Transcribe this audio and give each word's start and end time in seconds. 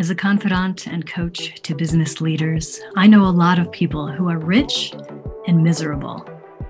As 0.00 0.08
a 0.08 0.14
confidant 0.14 0.86
and 0.86 1.06
coach 1.06 1.60
to 1.60 1.74
business 1.74 2.22
leaders, 2.22 2.80
I 2.96 3.06
know 3.06 3.26
a 3.26 3.28
lot 3.28 3.58
of 3.58 3.70
people 3.70 4.06
who 4.06 4.30
are 4.30 4.38
rich 4.38 4.94
and 5.46 5.62
miserable, 5.62 6.26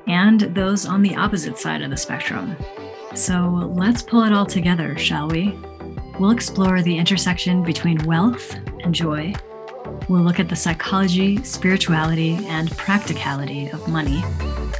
and 0.09 0.41
those 0.41 0.85
on 0.85 1.01
the 1.01 1.15
opposite 1.15 1.57
side 1.57 1.81
of 1.81 1.91
the 1.91 1.97
spectrum. 1.97 2.57
So 3.15 3.71
let's 3.73 4.03
pull 4.03 4.25
it 4.25 4.33
all 4.33 4.47
together, 4.47 4.99
shall 4.99 5.29
we? 5.29 5.57
We'll 6.19 6.33
explore 6.33 6.83
the 6.83 6.99
intersection 6.99 7.63
between 7.63 8.05
wealth 8.05 8.53
and 8.83 8.93
joy. 8.93 9.33
We'll 10.09 10.23
look 10.23 10.41
at 10.41 10.49
the 10.49 10.57
psychology, 10.57 11.41
spirituality, 11.45 12.45
and 12.49 12.77
practicality 12.77 13.69
of 13.69 13.87
money, 13.87 14.25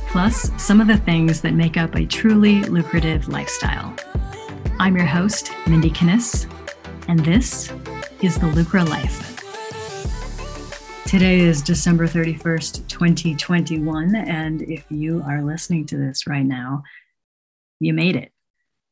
plus 0.09 0.51
some 0.61 0.81
of 0.81 0.89
the 0.89 0.99
things 0.99 1.41
that 1.43 1.55
make 1.55 1.77
up 1.77 1.95
a 1.95 2.05
truly 2.05 2.65
lucrative 2.65 3.29
lifestyle. 3.29 3.95
I'm 4.81 4.97
your 4.97 5.07
host, 5.07 5.53
Mindie 5.69 5.91
Kniss, 5.91 6.51
and 7.07 7.21
this 7.21 7.73
is 8.23 8.39
the 8.39 8.47
Lucra 8.49 8.87
Life. 8.87 9.39
Today 11.07 11.41
is 11.41 11.63
December 11.63 12.07
31st, 12.07 12.87
2021. 12.87 14.15
And 14.15 14.61
if 14.61 14.85
you 14.91 15.23
are 15.27 15.43
listening 15.43 15.87
to 15.87 15.97
this 15.97 16.27
right 16.27 16.45
now, 16.45 16.83
you 17.79 17.95
made 17.95 18.17
it. 18.17 18.33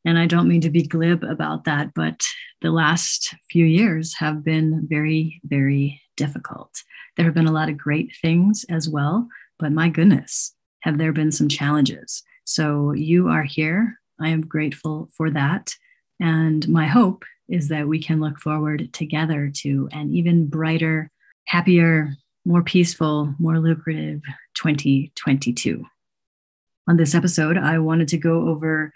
And 0.06 0.18
I 0.18 0.24
don't 0.24 0.48
mean 0.48 0.62
to 0.62 0.70
be 0.70 0.82
glib 0.82 1.24
about 1.24 1.64
that, 1.64 1.92
but 1.94 2.26
the 2.62 2.70
last 2.70 3.34
few 3.50 3.66
years 3.66 4.14
have 4.14 4.42
been 4.42 4.86
very, 4.88 5.42
very 5.44 6.00
difficult. 6.16 6.70
There 7.16 7.26
have 7.26 7.34
been 7.34 7.46
a 7.46 7.52
lot 7.52 7.68
of 7.68 7.76
great 7.76 8.16
things 8.22 8.64
as 8.70 8.88
well, 8.88 9.28
but 9.58 9.72
my 9.72 9.90
goodness, 9.90 10.54
have 10.80 10.96
there 10.96 11.12
been 11.12 11.32
some 11.32 11.50
challenges? 11.50 12.22
So 12.44 12.92
you 12.92 13.28
are 13.28 13.42
here. 13.42 14.00
I 14.18 14.30
am 14.30 14.46
grateful 14.46 15.10
for 15.14 15.30
that. 15.32 15.74
And 16.18 16.66
my 16.66 16.86
hope 16.86 17.26
is 17.48 17.68
that 17.68 17.88
we 17.88 18.02
can 18.02 18.20
look 18.20 18.38
forward 18.38 18.92
together 18.92 19.50
to 19.56 19.88
an 19.92 20.14
even 20.14 20.46
brighter, 20.46 21.10
happier, 21.46 22.14
more 22.44 22.62
peaceful, 22.62 23.34
more 23.38 23.58
lucrative 23.58 24.22
2022. 24.54 25.84
On 26.88 26.96
this 26.96 27.14
episode, 27.14 27.58
I 27.58 27.78
wanted 27.78 28.08
to 28.08 28.18
go 28.18 28.48
over 28.48 28.92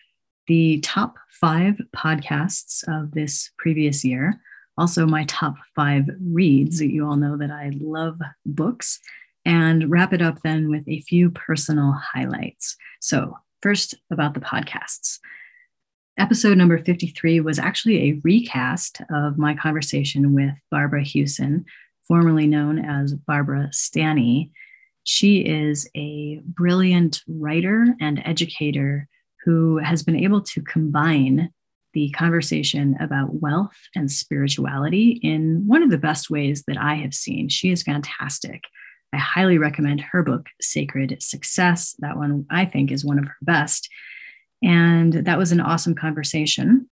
the 0.46 0.80
top 0.80 1.16
five 1.28 1.80
podcasts 1.94 2.82
of 2.88 3.12
this 3.12 3.50
previous 3.58 4.04
year. 4.04 4.40
Also, 4.78 5.06
my 5.06 5.24
top 5.24 5.54
five 5.76 6.08
reads. 6.20 6.80
You 6.80 7.06
all 7.06 7.16
know 7.16 7.36
that 7.36 7.50
I 7.50 7.72
love 7.78 8.18
books, 8.46 8.98
and 9.44 9.90
wrap 9.90 10.12
it 10.12 10.22
up 10.22 10.40
then 10.42 10.70
with 10.70 10.88
a 10.88 11.02
few 11.02 11.30
personal 11.30 11.92
highlights. 11.92 12.76
So, 13.00 13.36
first 13.60 13.94
about 14.10 14.34
the 14.34 14.40
podcasts 14.40 15.18
episode 16.18 16.58
number 16.58 16.78
53 16.78 17.40
was 17.40 17.58
actually 17.58 18.10
a 18.10 18.20
recast 18.22 19.00
of 19.10 19.38
my 19.38 19.54
conversation 19.54 20.34
with 20.34 20.52
Barbara 20.70 21.02
Huson, 21.02 21.64
formerly 22.06 22.46
known 22.46 22.78
as 22.78 23.14
Barbara 23.14 23.68
Stanny. 23.72 24.50
She 25.04 25.40
is 25.40 25.88
a 25.96 26.40
brilliant 26.44 27.22
writer 27.26 27.86
and 28.00 28.22
educator 28.24 29.08
who 29.44 29.78
has 29.78 30.02
been 30.02 30.16
able 30.16 30.42
to 30.42 30.62
combine 30.62 31.50
the 31.94 32.10
conversation 32.10 32.96
about 33.00 33.34
wealth 33.40 33.76
and 33.94 34.10
spirituality 34.10 35.20
in 35.22 35.66
one 35.66 35.82
of 35.82 35.90
the 35.90 35.98
best 35.98 36.30
ways 36.30 36.64
that 36.66 36.78
I 36.78 36.94
have 36.94 37.14
seen. 37.14 37.48
She 37.48 37.70
is 37.70 37.82
fantastic. 37.82 38.64
I 39.12 39.18
highly 39.18 39.58
recommend 39.58 40.00
her 40.00 40.22
book, 40.22 40.46
Sacred 40.60 41.22
Success. 41.22 41.94
That 41.98 42.16
one 42.16 42.46
I 42.50 42.64
think 42.64 42.90
is 42.90 43.04
one 43.04 43.18
of 43.18 43.26
her 43.26 43.36
best. 43.42 43.88
And 44.62 45.12
that 45.12 45.38
was 45.38 45.52
an 45.52 45.60
awesome 45.60 45.94
conversation. 45.94 46.88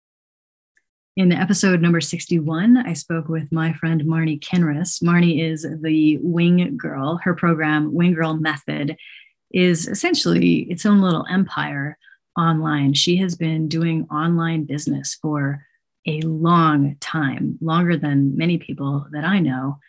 In 1.17 1.31
episode 1.31 1.81
number 1.81 1.99
61, 1.99 2.77
I 2.77 2.93
spoke 2.93 3.27
with 3.27 3.51
my 3.51 3.73
friend 3.73 4.03
Marnie 4.03 4.39
Kinrys. 4.39 5.01
Marnie 5.01 5.43
is 5.43 5.65
the 5.81 6.19
Wing 6.21 6.77
Girl. 6.77 7.19
Her 7.23 7.33
program, 7.33 7.91
Wing 7.91 8.13
Girl 8.13 8.35
Method, 8.35 8.95
is 9.51 9.87
essentially 9.87 10.59
its 10.69 10.85
own 10.85 11.01
little 11.01 11.25
empire 11.27 11.97
online. 12.37 12.93
She 12.93 13.17
has 13.17 13.35
been 13.35 13.67
doing 13.67 14.07
online 14.11 14.65
business 14.65 15.17
for 15.19 15.65
a 16.05 16.21
long 16.21 16.95
time, 16.99 17.57
longer 17.61 17.97
than 17.97 18.37
many 18.37 18.59
people 18.59 19.07
that 19.11 19.25
I 19.25 19.39
know. 19.39 19.79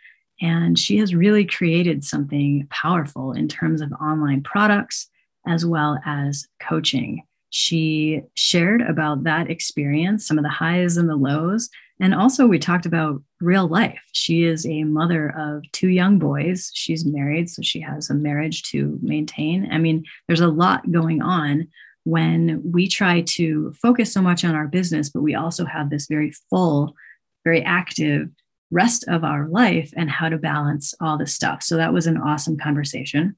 And 0.40 0.78
she 0.78 0.96
has 0.96 1.14
really 1.14 1.44
created 1.44 2.04
something 2.04 2.66
powerful 2.70 3.32
in 3.32 3.48
terms 3.48 3.82
of 3.82 3.92
online 3.92 4.42
products 4.42 5.10
as 5.46 5.66
well 5.66 5.98
as 6.06 6.46
coaching. 6.58 7.22
She 7.50 8.22
shared 8.34 8.82
about 8.82 9.24
that 9.24 9.50
experience, 9.50 10.26
some 10.26 10.38
of 10.38 10.44
the 10.44 10.50
highs 10.50 10.96
and 10.96 11.08
the 11.08 11.16
lows. 11.16 11.68
And 12.00 12.14
also, 12.14 12.46
we 12.46 12.58
talked 12.58 12.86
about 12.86 13.22
real 13.40 13.66
life. 13.66 14.00
She 14.12 14.44
is 14.44 14.64
a 14.66 14.84
mother 14.84 15.34
of 15.36 15.64
two 15.72 15.88
young 15.88 16.18
boys. 16.18 16.70
She's 16.74 17.04
married, 17.04 17.50
so 17.50 17.62
she 17.62 17.80
has 17.80 18.08
a 18.08 18.14
marriage 18.14 18.62
to 18.70 18.98
maintain. 19.02 19.68
I 19.72 19.78
mean, 19.78 20.04
there's 20.26 20.40
a 20.40 20.48
lot 20.48 20.90
going 20.92 21.22
on 21.22 21.68
when 22.04 22.62
we 22.64 22.88
try 22.88 23.22
to 23.22 23.72
focus 23.82 24.12
so 24.12 24.22
much 24.22 24.44
on 24.44 24.54
our 24.54 24.68
business, 24.68 25.10
but 25.10 25.22
we 25.22 25.34
also 25.34 25.64
have 25.64 25.90
this 25.90 26.06
very 26.06 26.32
full, 26.50 26.94
very 27.44 27.62
active 27.62 28.28
rest 28.70 29.04
of 29.08 29.24
our 29.24 29.48
life 29.48 29.92
and 29.96 30.10
how 30.10 30.28
to 30.28 30.38
balance 30.38 30.94
all 31.00 31.18
this 31.18 31.34
stuff. 31.34 31.62
So 31.62 31.76
that 31.76 31.92
was 31.92 32.06
an 32.06 32.18
awesome 32.18 32.56
conversation. 32.56 33.36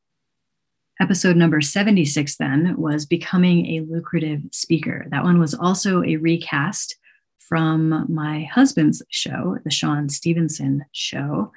Episode 1.00 1.34
number 1.34 1.62
76 1.62 2.36
then 2.36 2.76
was 2.76 3.06
Becoming 3.06 3.64
a 3.64 3.80
Lucrative 3.80 4.42
Speaker. 4.52 5.06
That 5.08 5.24
one 5.24 5.38
was 5.38 5.54
also 5.54 6.02
a 6.02 6.16
recast 6.16 6.94
from 7.38 8.04
my 8.06 8.42
husband's 8.44 9.02
show, 9.08 9.56
the 9.64 9.70
Sean 9.70 10.10
Stephenson 10.10 10.84
Show. 10.92 11.52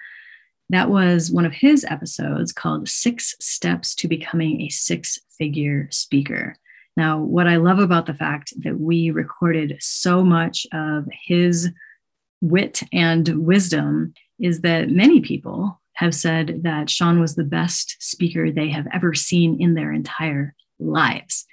That 0.70 0.90
was 0.90 1.30
one 1.30 1.46
of 1.46 1.52
his 1.52 1.84
episodes 1.84 2.54
called 2.54 2.88
Six 2.88 3.36
Steps 3.42 3.94
to 3.96 4.08
Becoming 4.08 4.62
a 4.62 4.70
Six 4.70 5.20
Figure 5.38 5.90
Speaker. 5.92 6.56
Now, 6.96 7.20
what 7.20 7.46
I 7.46 7.58
love 7.58 7.80
about 7.80 8.06
the 8.06 8.14
fact 8.14 8.54
that 8.64 8.80
we 8.80 9.12
recorded 9.12 9.76
so 9.82 10.24
much 10.24 10.66
of 10.72 11.06
his 11.26 11.70
wit 12.40 12.82
and 12.94 13.28
wisdom 13.46 14.14
is 14.40 14.62
that 14.62 14.90
many 14.90 15.20
people 15.20 15.82
have 15.94 16.16
said 16.16 16.62
that 16.64 16.90
Sean 16.90 17.20
was 17.20 17.36
the 17.36 17.44
best 17.44 17.98
speaker 18.00 18.52
they 18.52 18.70
have 18.70 18.88
ever 18.94 19.14
seen 19.14 19.62
in 19.62 19.74
their 19.74 19.92
entire 19.92 20.56
lives. 20.80 21.46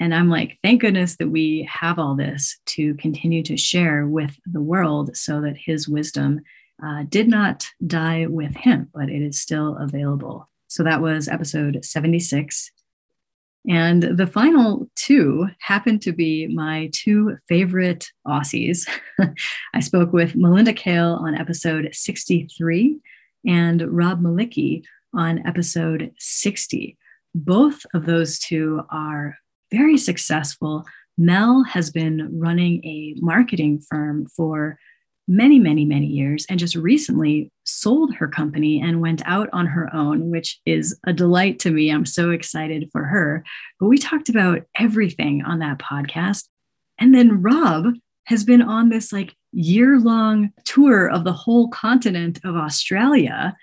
And 0.00 0.14
I'm 0.14 0.30
like, 0.30 0.58
thank 0.62 0.80
goodness 0.80 1.16
that 1.16 1.28
we 1.28 1.68
have 1.70 1.98
all 1.98 2.14
this 2.14 2.58
to 2.66 2.94
continue 2.94 3.42
to 3.44 3.56
share 3.56 4.06
with 4.06 4.36
the 4.46 4.60
world 4.60 5.16
so 5.16 5.40
that 5.40 5.56
his 5.56 5.88
wisdom 5.88 6.40
uh, 6.84 7.04
did 7.08 7.28
not 7.28 7.66
die 7.84 8.26
with 8.26 8.54
him, 8.54 8.88
but 8.94 9.08
it 9.08 9.22
is 9.22 9.40
still 9.40 9.76
available. 9.78 10.48
So 10.68 10.84
that 10.84 11.02
was 11.02 11.28
episode 11.28 11.84
76. 11.84 12.70
And 13.68 14.02
the 14.02 14.26
final 14.26 14.88
two 14.94 15.48
happened 15.60 16.02
to 16.02 16.12
be 16.12 16.46
my 16.46 16.90
two 16.92 17.36
favorite 17.48 18.10
Aussies. 18.26 18.88
I 19.74 19.80
spoke 19.80 20.12
with 20.12 20.36
Melinda 20.36 20.72
Kale 20.72 21.18
on 21.20 21.34
episode 21.34 21.88
63 21.92 22.98
and 23.46 23.82
Rob 23.88 24.20
Malicki 24.20 24.82
on 25.14 25.46
episode 25.46 26.12
60. 26.18 26.96
Both 27.34 27.84
of 27.94 28.06
those 28.06 28.38
two 28.38 28.82
are 28.90 29.36
very 29.70 29.98
successful. 29.98 30.84
Mel 31.16 31.64
has 31.64 31.90
been 31.90 32.28
running 32.38 32.84
a 32.84 33.14
marketing 33.18 33.80
firm 33.80 34.26
for 34.36 34.78
many, 35.26 35.58
many, 35.58 35.84
many 35.84 36.06
years 36.06 36.46
and 36.48 36.58
just 36.58 36.74
recently 36.74 37.52
sold 37.64 38.14
her 38.14 38.26
company 38.26 38.80
and 38.80 39.02
went 39.02 39.20
out 39.26 39.50
on 39.52 39.66
her 39.66 39.94
own, 39.94 40.30
which 40.30 40.58
is 40.64 40.98
a 41.06 41.12
delight 41.12 41.58
to 41.58 41.70
me. 41.70 41.90
I'm 41.90 42.06
so 42.06 42.30
excited 42.30 42.88
for 42.92 43.04
her. 43.04 43.44
But 43.78 43.88
we 43.88 43.98
talked 43.98 44.30
about 44.30 44.62
everything 44.76 45.42
on 45.44 45.58
that 45.58 45.78
podcast. 45.78 46.44
And 46.98 47.14
then 47.14 47.42
Rob 47.42 47.94
has 48.28 48.44
been 48.44 48.60
on 48.60 48.90
this 48.90 49.10
like 49.10 49.34
year 49.52 49.98
long 49.98 50.50
tour 50.64 51.08
of 51.08 51.24
the 51.24 51.32
whole 51.32 51.68
continent 51.68 52.38
of 52.44 52.56
Australia 52.56 53.56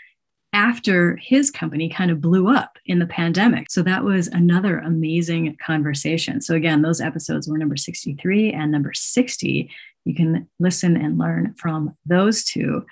after 0.54 1.18
his 1.22 1.52
company 1.52 1.88
kind 1.88 2.10
of 2.10 2.20
blew 2.20 2.48
up 2.48 2.80
in 2.88 2.98
the 2.98 3.06
pandemic. 3.06 3.70
So 3.70 3.84
that 3.84 4.04
was 4.04 4.28
another 4.28 4.80
amazing 4.80 5.56
conversation. 5.64 6.42
So, 6.42 6.56
again, 6.56 6.82
those 6.82 7.00
episodes 7.00 7.48
were 7.48 7.60
number 7.60 7.78
63 7.78 8.54
and 8.54 8.72
number 8.72 8.92
60. 8.94 9.70
You 10.06 10.16
can 10.16 10.48
listen 10.60 10.98
and 10.98 11.20
learn 11.20 11.54
from 11.58 11.96
those 12.08 12.44
two. 12.44 12.86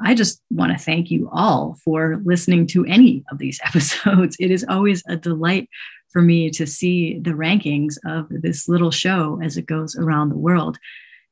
I 0.00 0.14
just 0.14 0.40
want 0.50 0.70
to 0.70 0.78
thank 0.78 1.10
you 1.10 1.28
all 1.32 1.76
for 1.84 2.20
listening 2.24 2.68
to 2.68 2.84
any 2.84 3.24
of 3.32 3.38
these 3.38 3.58
episodes. 3.64 4.36
It 4.38 4.52
is 4.52 4.64
always 4.68 5.02
a 5.08 5.16
delight 5.16 5.68
for 6.10 6.22
me 6.22 6.48
to 6.50 6.64
see 6.64 7.18
the 7.18 7.32
rankings 7.32 7.96
of 8.06 8.28
this 8.30 8.68
little 8.68 8.92
show 8.92 9.40
as 9.42 9.56
it 9.56 9.66
goes 9.66 9.96
around 9.96 10.28
the 10.28 10.38
world. 10.38 10.78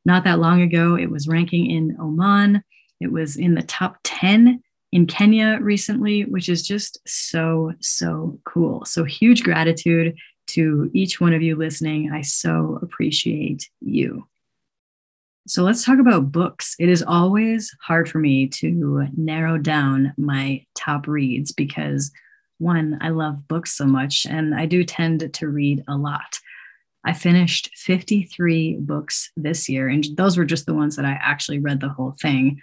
Not 0.07 0.25
that 0.25 0.39
long 0.39 0.63
ago, 0.63 0.97
it 0.97 1.11
was 1.11 1.29
ranking 1.29 1.71
in 1.71 1.97
Oman. 2.01 2.63
It 3.01 3.11
was 3.13 3.37
in 3.37 3.55
the 3.55 3.63
top 3.63 3.99
10 4.05 4.63
in 4.93 5.07
Kenya 5.07 5.59
recently, 5.61 6.25
which 6.25 6.49
is 6.49 6.67
just 6.67 6.99
so, 7.07 7.73
so 7.81 8.39
cool. 8.45 8.85
So, 8.85 9.03
huge 9.03 9.43
gratitude 9.43 10.17
to 10.49 10.89
each 10.95 11.21
one 11.21 11.35
of 11.35 11.43
you 11.43 11.57
listening. 11.57 12.13
I 12.13 12.23
so 12.23 12.79
appreciate 12.81 13.69
you. 13.81 14.27
So 15.49 15.63
let's 15.63 15.85
talk 15.85 15.99
about 15.99 16.33
books. 16.33 16.75
It 16.79 16.89
is 16.89 17.03
always 17.03 17.75
hard 17.81 18.09
for 18.09 18.19
me 18.19 18.49
to 18.49 19.07
narrow 19.17 19.59
down 19.59 20.13
my 20.17 20.65
top 20.77 21.07
reads 21.07 21.53
because 21.53 22.11
one, 22.59 22.99
I 23.01 23.11
love 23.11 23.47
books 23.47 23.77
so 23.77 23.87
much 23.87 24.27
and 24.29 24.55
I 24.55 24.67
do 24.67 24.83
tend 24.83 25.33
to 25.33 25.49
read 25.49 25.85
a 25.89 25.97
lot. 25.97 26.39
I 27.07 27.13
finished 27.13 27.71
53 27.77 28.79
books 28.81 29.31
this 29.37 29.69
year, 29.69 29.89
and 29.89 30.05
those 30.17 30.37
were 30.37 30.45
just 30.45 30.67
the 30.67 30.75
ones 30.75 30.97
that 30.97 31.05
I 31.05 31.13
actually 31.23 31.61
read 31.61 31.81
the 31.81 31.89
whole 31.89 32.17
thing. 32.21 32.61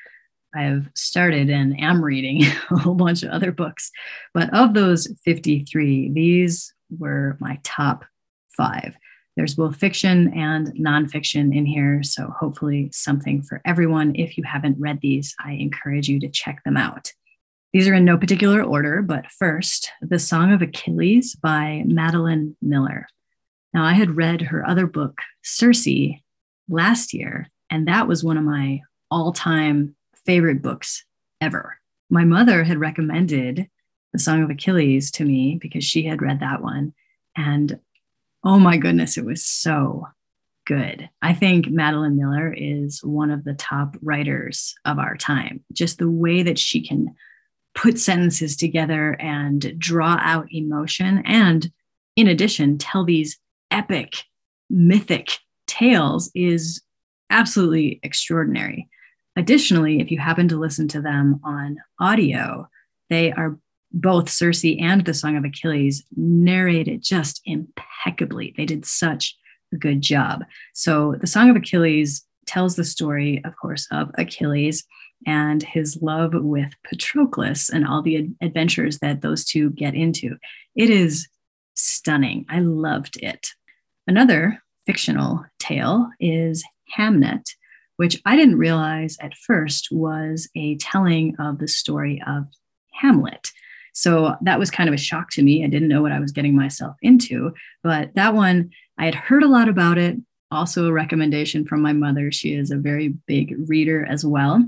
I 0.53 0.63
have 0.63 0.89
started 0.95 1.49
and 1.49 1.79
am 1.79 2.03
reading 2.03 2.43
a 2.71 2.77
whole 2.77 2.93
bunch 2.93 3.23
of 3.23 3.31
other 3.31 3.53
books. 3.53 3.89
But 4.33 4.53
of 4.53 4.73
those 4.73 5.07
53, 5.23 6.11
these 6.11 6.73
were 6.99 7.37
my 7.39 7.57
top 7.63 8.03
five. 8.55 8.93
There's 9.37 9.55
both 9.55 9.77
fiction 9.77 10.31
and 10.37 10.67
nonfiction 10.75 11.55
in 11.55 11.65
here. 11.65 12.03
So, 12.03 12.27
hopefully, 12.37 12.89
something 12.91 13.41
for 13.41 13.61
everyone. 13.65 14.13
If 14.15 14.37
you 14.37 14.43
haven't 14.43 14.79
read 14.79 14.99
these, 15.01 15.33
I 15.43 15.53
encourage 15.53 16.09
you 16.09 16.19
to 16.19 16.29
check 16.29 16.61
them 16.65 16.75
out. 16.75 17.11
These 17.71 17.87
are 17.87 17.95
in 17.95 18.05
no 18.05 18.17
particular 18.17 18.61
order, 18.61 19.01
but 19.01 19.31
first, 19.31 19.89
The 20.01 20.19
Song 20.19 20.51
of 20.51 20.61
Achilles 20.61 21.33
by 21.35 21.83
Madeline 21.87 22.55
Miller. 22.61 23.07
Now, 23.73 23.85
I 23.85 23.93
had 23.93 24.17
read 24.17 24.41
her 24.41 24.67
other 24.67 24.85
book, 24.85 25.19
Circe, 25.43 25.87
last 26.69 27.13
year, 27.13 27.49
and 27.69 27.87
that 27.87 28.07
was 28.07 28.23
one 28.23 28.37
of 28.37 28.43
my 28.43 28.81
all 29.09 29.31
time 29.31 29.95
favorite 30.25 30.61
books 30.61 31.03
ever. 31.41 31.77
My 32.09 32.23
mother 32.23 32.63
had 32.63 32.79
recommended 32.79 33.67
The 34.11 34.19
Song 34.19 34.43
of 34.43 34.49
Achilles 34.49 35.11
to 35.11 35.25
me 35.25 35.57
because 35.59 35.83
she 35.83 36.03
had 36.03 36.21
read 36.21 36.39
that 36.39 36.61
one. 36.61 36.93
And 37.35 37.79
oh 38.43 38.59
my 38.59 38.77
goodness, 38.77 39.17
it 39.17 39.25
was 39.25 39.43
so 39.43 40.07
good. 40.65 41.09
I 41.21 41.33
think 41.33 41.67
Madeline 41.67 42.17
Miller 42.17 42.53
is 42.53 43.03
one 43.03 43.31
of 43.31 43.43
the 43.43 43.55
top 43.55 43.97
writers 44.01 44.75
of 44.85 44.99
our 44.99 45.17
time. 45.17 45.63
Just 45.73 45.97
the 45.97 46.09
way 46.09 46.43
that 46.43 46.59
she 46.59 46.85
can 46.85 47.15
put 47.75 47.99
sentences 47.99 48.55
together 48.55 49.19
and 49.19 49.77
draw 49.77 50.17
out 50.21 50.47
emotion, 50.51 51.23
and 51.25 51.71
in 52.15 52.27
addition, 52.27 52.77
tell 52.77 53.03
these 53.03 53.39
epic, 53.73 54.23
mythic 54.69 55.31
tales 55.67 56.31
is 56.33 56.81
absolutely 57.29 57.99
extraordinary. 58.03 58.87
Additionally, 59.35 59.99
if 59.99 60.11
you 60.11 60.19
happen 60.19 60.47
to 60.47 60.59
listen 60.59 60.87
to 60.89 61.01
them 61.01 61.41
on 61.43 61.77
audio, 61.99 62.69
they 63.09 63.31
are 63.31 63.57
both 63.91 64.29
Circe 64.29 64.63
and 64.79 65.03
the 65.03 65.13
Song 65.13 65.35
of 65.35 65.43
Achilles 65.43 66.03
narrated 66.15 67.01
just 67.03 67.41
impeccably. 67.45 68.53
They 68.55 68.65
did 68.65 68.85
such 68.85 69.35
a 69.73 69.77
good 69.77 70.01
job. 70.01 70.43
So, 70.73 71.15
the 71.19 71.27
Song 71.27 71.49
of 71.49 71.55
Achilles 71.55 72.25
tells 72.45 72.75
the 72.75 72.83
story, 72.83 73.41
of 73.43 73.55
course, 73.57 73.87
of 73.91 74.11
Achilles 74.17 74.83
and 75.25 75.63
his 75.63 75.99
love 76.01 76.31
with 76.33 76.73
Patroclus 76.87 77.69
and 77.69 77.87
all 77.87 78.01
the 78.01 78.29
adventures 78.41 78.99
that 78.99 79.21
those 79.21 79.45
two 79.45 79.71
get 79.71 79.95
into. 79.95 80.37
It 80.75 80.89
is 80.89 81.27
stunning. 81.75 82.45
I 82.49 82.59
loved 82.59 83.17
it. 83.21 83.49
Another 84.07 84.61
fictional 84.85 85.45
tale 85.59 86.09
is 86.19 86.63
Hamnet, 86.97 87.45
which 87.97 88.21
I 88.25 88.35
didn't 88.35 88.57
realize 88.57 89.17
at 89.21 89.35
first 89.35 89.89
was 89.91 90.49
a 90.55 90.75
telling 90.77 91.35
of 91.39 91.59
the 91.59 91.67
story 91.67 92.21
of 92.27 92.45
Hamlet. 92.91 93.51
So 93.93 94.35
that 94.41 94.59
was 94.59 94.71
kind 94.71 94.89
of 94.89 94.95
a 94.95 94.97
shock 94.97 95.29
to 95.31 95.43
me. 95.43 95.63
I 95.63 95.67
didn't 95.67 95.87
know 95.87 96.01
what 96.01 96.11
I 96.11 96.19
was 96.19 96.31
getting 96.31 96.55
myself 96.55 96.95
into, 97.01 97.53
but 97.83 98.13
that 98.15 98.33
one, 98.33 98.71
I 98.97 99.05
had 99.05 99.15
heard 99.15 99.43
a 99.43 99.47
lot 99.47 99.69
about 99.69 99.97
it. 99.97 100.17
Also, 100.51 100.87
a 100.87 100.91
recommendation 100.91 101.65
from 101.65 101.81
my 101.81 101.93
mother. 101.93 102.31
She 102.31 102.53
is 102.53 102.71
a 102.71 102.77
very 102.77 103.09
big 103.27 103.55
reader 103.67 104.05
as 104.05 104.25
well. 104.25 104.63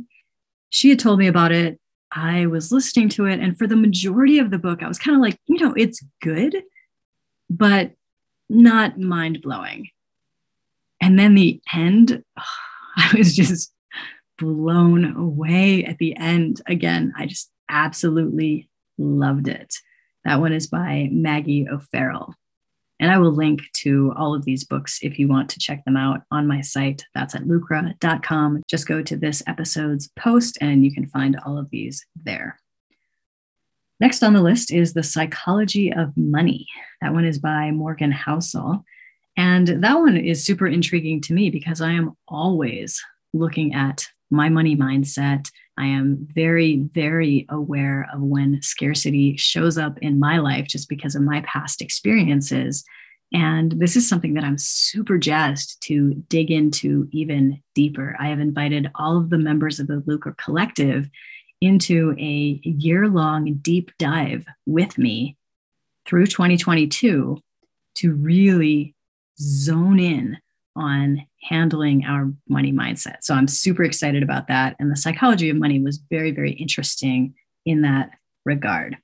She 0.69 0.89
had 0.89 0.99
told 0.99 1.19
me 1.19 1.27
about 1.27 1.51
it. 1.51 1.79
I 2.11 2.45
was 2.45 2.71
listening 2.71 3.09
to 3.09 3.25
it. 3.25 3.39
And 3.39 3.57
for 3.57 3.67
the 3.67 3.75
majority 3.75 4.39
of 4.39 4.49
the 4.49 4.57
book, 4.57 4.81
I 4.81 4.87
was 4.87 4.97
kind 4.97 5.15
of 5.15 5.21
like, 5.21 5.37
you 5.45 5.59
know, 5.59 5.73
it's 5.73 6.03
good, 6.21 6.55
but 7.49 7.91
not 8.50 9.00
mind 9.00 9.42
blowing. 9.42 9.89
And 11.01 11.19
then 11.19 11.36
the 11.36 11.62
end, 11.74 12.24
oh, 12.38 12.44
I 12.97 13.13
was 13.18 13.36
just 13.36 13.74
blown 14.38 15.15
away 15.15 15.83
at 15.86 15.97
the 15.97 16.15
end. 16.15 16.62
Again, 16.68 17.13
I 17.18 17.25
just 17.25 17.51
absolutely 17.69 18.69
loved 18.97 19.47
it. 19.47 19.75
That 20.24 20.39
one 20.39 20.53
is 20.53 20.68
by 20.68 21.09
Maggie 21.12 21.68
O'Farrell. 21.69 22.33
And 23.00 23.12
I 23.12 23.18
will 23.18 23.33
link 23.33 23.62
to 23.81 24.13
all 24.15 24.33
of 24.33 24.45
these 24.45 24.63
books 24.63 25.00
if 25.01 25.19
you 25.19 25.27
want 25.27 25.50
to 25.50 25.59
check 25.59 25.83
them 25.83 25.97
out 25.97 26.21
on 26.31 26.47
my 26.47 26.62
site. 26.62 27.03
That's 27.13 27.36
at 27.36 27.44
lucra.com. 27.44 28.63
Just 28.69 28.88
go 28.88 29.01
to 29.01 29.18
this 29.18 29.44
episode's 29.47 30.09
post 30.18 30.57
and 30.62 30.86
you 30.86 30.94
can 30.94 31.06
find 31.07 31.38
all 31.45 31.57
of 31.57 31.69
these 31.71 32.06
there. 32.24 32.57
Next 34.00 34.24
on 34.24 34.33
the 34.33 34.42
list 34.42 34.71
is 34.71 34.94
The 34.94 35.03
Psychology 35.03 35.92
of 35.92 36.15
Money. 36.18 36.68
That 37.01 37.13
one 37.13 37.25
is 37.25 37.39
by 37.39 37.71
Morgan 37.71 38.12
Housel. 38.12 38.83
And 39.38 39.68
that 39.68 39.95
one 39.95 40.18
is 40.18 40.44
super 40.44 40.68
intriguing 40.68 41.21
to 41.21 41.33
me 41.33 41.50
because 41.50 41.81
I 41.81 41.92
am 41.92 42.15
always 42.27 43.01
looking 43.33 43.74
at 43.74 44.06
my 44.30 44.50
money 44.50 44.75
mindset. 44.75 45.50
I 45.77 45.86
am 45.86 46.27
very, 46.33 46.77
very 46.94 47.45
aware 47.50 48.07
of 48.13 48.21
when 48.21 48.62
scarcity 48.62 49.38
shows 49.38 49.77
up 49.77 49.97
in 50.00 50.19
my 50.19 50.39
life 50.39 50.68
just 50.68 50.89
because 50.89 51.15
of 51.15 51.21
my 51.21 51.42
past 51.42 51.81
experiences. 51.81 52.83
And 53.33 53.74
this 53.74 53.95
is 53.95 54.07
something 54.07 54.33
that 54.36 54.44
I'm 54.44 54.57
super 54.57 55.18
jazzed 55.18 55.81
to 55.83 56.13
dig 56.30 56.51
into 56.51 57.07
even 57.12 57.62
deeper. 57.74 58.15
I 58.19 58.27
have 58.27 58.39
invited 58.39 58.92
all 58.95 59.18
of 59.18 59.30
the 59.30 59.38
members 59.38 59.80
of 59.80 59.88
the 59.88 60.01
Lucra 60.06 60.38
Collective 60.38 61.09
into 61.65 62.15
a 62.19 62.59
year 62.63 63.07
long 63.07 63.56
deep 63.62 63.91
dive 63.97 64.45
with 64.65 64.97
me 64.97 65.35
through 66.06 66.27
2022 66.27 67.38
to 67.95 68.13
really 68.13 68.94
zone 69.39 70.00
in 70.00 70.38
on 70.75 71.25
handling 71.41 72.06
our 72.06 72.31
money 72.50 72.71
mindset. 72.71 73.17
So 73.21 73.33
I'm 73.33 73.47
super 73.47 73.83
excited 73.83 74.23
about 74.23 74.47
that. 74.47 74.75
And 74.79 74.91
the 74.91 74.97
psychology 74.97 75.50
of 75.50 75.57
money 75.57 75.81
was 75.81 76.01
very, 76.09 76.31
very 76.31 76.51
interesting 76.51 77.33
in 77.65 77.81
that 77.81 78.11
regard. 78.45 78.97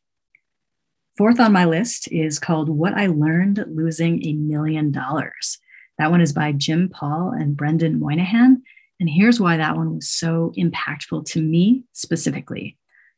Fourth 1.18 1.40
on 1.40 1.54
my 1.54 1.66
list 1.66 2.12
is 2.12 2.40
called 2.40 2.70
What 2.70 2.94
I 2.94 3.08
Learned 3.08 3.66
Losing 3.68 4.26
a 4.26 4.34
Million 4.34 4.92
Dollars. 4.92 5.60
That 5.98 6.12
one 6.12 6.22
is 6.22 6.34
by 6.34 6.52
Jim 6.52 6.90
Paul 6.90 7.32
and 7.38 7.56
Brendan 7.56 8.00
Moynihan. 8.00 8.64
And 9.02 9.10
here's 9.10 9.40
why 9.40 9.58
that 9.58 9.76
one 9.76 9.96
was 9.96 10.08
so 10.08 10.54
impactful 10.56 11.26
to 11.32 11.42
me 11.42 11.84
specifically. 11.92 12.78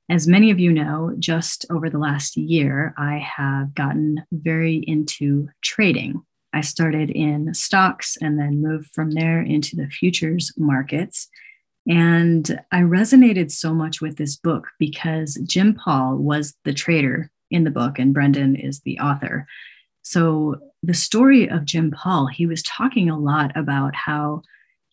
As 0.10 0.30
many 0.30 0.50
of 0.50 0.58
you 0.58 0.72
know, 0.72 1.13
just 1.20 1.66
over 1.70 1.90
the 1.90 1.98
last 1.98 2.38
year, 2.38 2.94
I 2.98 3.18
have 3.18 3.75
gotten 3.75 4.24
very 4.32 4.78
into 4.88 5.50
trading. 5.62 6.22
I 6.54 6.62
started 6.62 7.12
in 7.12 7.54
stocks 7.54 8.18
and 8.22 8.40
then 8.40 8.62
moved 8.62 8.92
from 8.94 9.12
there 9.12 9.42
into 9.42 9.75
the 9.75 9.90
futures 9.90 10.54
markets. 10.58 11.28
And 11.86 12.62
I 12.72 12.80
resonated 12.80 13.52
so 13.52 13.74
much 13.74 14.00
with 14.00 14.16
this 14.16 14.38
book 14.38 14.70
because 14.80 15.38
Jim 15.46 15.74
Paul 15.74 16.16
was 16.16 16.56
the 16.63 16.74
trader 16.74 17.30
in 17.52 17.66
the 17.66 17.72
book, 17.72 18.00
and 18.00 18.13
Brendan 18.13 18.56
is 18.56 18.80
the 18.82 19.00
author. 19.00 19.48
So, 20.02 20.56
the 20.82 20.94
story 20.94 21.50
of 21.50 21.66
Jim 21.66 21.92
Paul, 21.92 22.28
he 22.28 22.46
was 22.46 22.63
talking 22.63 23.10
a 23.10 23.20
lot 23.20 23.52
about 23.56 23.96
how 23.96 24.44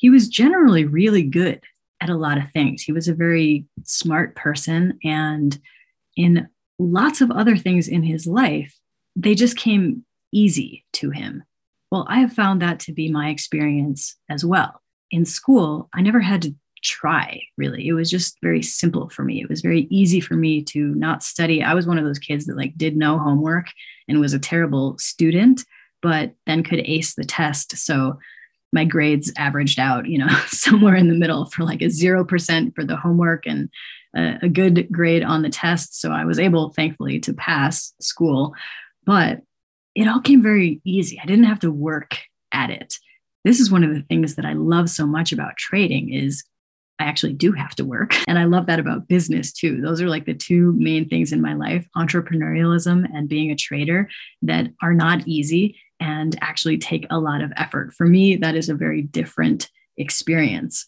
he 0.00 0.08
was 0.08 0.28
generally 0.28 0.86
really 0.86 1.22
good 1.22 1.60
at 2.00 2.08
a 2.08 2.16
lot 2.16 2.38
of 2.38 2.50
things. 2.50 2.82
He 2.82 2.90
was 2.90 3.06
a 3.06 3.14
very 3.14 3.66
smart 3.84 4.34
person. 4.34 4.98
And 5.04 5.58
in 6.16 6.48
lots 6.78 7.20
of 7.20 7.30
other 7.30 7.56
things 7.56 7.86
in 7.86 8.02
his 8.02 8.26
life, 8.26 8.74
they 9.14 9.34
just 9.34 9.58
came 9.58 10.06
easy 10.32 10.86
to 10.94 11.10
him. 11.10 11.44
Well, 11.92 12.06
I 12.08 12.20
have 12.20 12.32
found 12.32 12.62
that 12.62 12.80
to 12.80 12.92
be 12.92 13.10
my 13.10 13.28
experience 13.28 14.16
as 14.30 14.42
well. 14.42 14.80
In 15.10 15.26
school, 15.26 15.90
I 15.92 16.00
never 16.00 16.20
had 16.20 16.40
to 16.42 16.54
try 16.82 17.42
really. 17.58 17.86
It 17.86 17.92
was 17.92 18.10
just 18.10 18.38
very 18.40 18.62
simple 18.62 19.10
for 19.10 19.22
me. 19.22 19.42
It 19.42 19.50
was 19.50 19.60
very 19.60 19.82
easy 19.90 20.18
for 20.18 20.34
me 20.34 20.62
to 20.62 20.94
not 20.94 21.22
study. 21.22 21.62
I 21.62 21.74
was 21.74 21.86
one 21.86 21.98
of 21.98 22.04
those 22.04 22.18
kids 22.18 22.46
that 22.46 22.56
like 22.56 22.78
did 22.78 22.96
no 22.96 23.18
homework 23.18 23.66
and 24.08 24.18
was 24.18 24.32
a 24.32 24.38
terrible 24.38 24.96
student, 24.96 25.62
but 26.00 26.32
then 26.46 26.62
could 26.62 26.80
ace 26.86 27.16
the 27.16 27.24
test. 27.24 27.76
So 27.76 28.18
my 28.72 28.84
grades 28.84 29.32
averaged 29.36 29.78
out, 29.78 30.06
you 30.06 30.18
know, 30.18 30.28
somewhere 30.46 30.94
in 30.94 31.08
the 31.08 31.18
middle 31.18 31.46
for 31.46 31.64
like 31.64 31.82
a 31.82 31.86
0% 31.86 32.74
for 32.74 32.84
the 32.84 32.96
homework 32.96 33.46
and 33.46 33.68
a, 34.16 34.38
a 34.42 34.48
good 34.48 34.90
grade 34.92 35.22
on 35.22 35.42
the 35.42 35.50
test. 35.50 36.00
So 36.00 36.12
I 36.12 36.24
was 36.24 36.38
able, 36.38 36.70
thankfully, 36.70 37.20
to 37.20 37.32
pass 37.32 37.92
school. 38.00 38.54
But 39.04 39.40
it 39.94 40.06
all 40.06 40.20
came 40.20 40.42
very 40.42 40.80
easy. 40.84 41.18
I 41.20 41.26
didn't 41.26 41.44
have 41.44 41.60
to 41.60 41.70
work 41.70 42.18
at 42.52 42.70
it. 42.70 42.96
This 43.44 43.60
is 43.60 43.70
one 43.70 43.84
of 43.84 43.94
the 43.94 44.02
things 44.02 44.36
that 44.36 44.44
I 44.44 44.52
love 44.52 44.90
so 44.90 45.06
much 45.06 45.32
about 45.32 45.56
trading 45.56 46.12
is 46.12 46.44
I 46.98 47.04
actually 47.04 47.32
do 47.32 47.52
have 47.52 47.74
to 47.76 47.84
work. 47.84 48.14
And 48.28 48.38
I 48.38 48.44
love 48.44 48.66
that 48.66 48.78
about 48.78 49.08
business 49.08 49.52
too. 49.52 49.80
Those 49.80 50.00
are 50.00 50.08
like 50.08 50.26
the 50.26 50.34
two 50.34 50.72
main 50.76 51.08
things 51.08 51.32
in 51.32 51.40
my 51.40 51.54
life 51.54 51.84
entrepreneurialism 51.96 53.06
and 53.12 53.28
being 53.28 53.50
a 53.50 53.56
trader 53.56 54.08
that 54.42 54.68
are 54.82 54.94
not 54.94 55.26
easy 55.26 55.76
and 56.00 56.36
actually 56.40 56.78
take 56.78 57.06
a 57.10 57.18
lot 57.18 57.42
of 57.42 57.52
effort. 57.56 57.92
For 57.92 58.06
me, 58.06 58.36
that 58.36 58.56
is 58.56 58.68
a 58.68 58.74
very 58.74 59.02
different 59.02 59.68
experience. 59.96 60.86